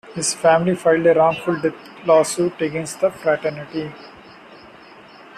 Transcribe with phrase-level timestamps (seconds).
[0.15, 1.75] His family filed a wrongful death
[2.07, 3.93] lawsuit against the fraternity.